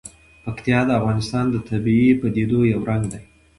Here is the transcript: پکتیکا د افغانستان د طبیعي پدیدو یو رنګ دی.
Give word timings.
پکتیکا 0.43 0.81
د 0.87 0.91
افغانستان 0.99 1.45
د 1.49 1.55
طبیعي 1.69 2.09
پدیدو 2.21 2.59
یو 2.71 2.79
رنګ 2.89 3.03
دی. 3.11 3.21